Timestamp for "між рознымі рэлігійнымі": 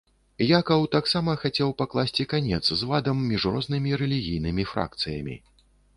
3.33-4.63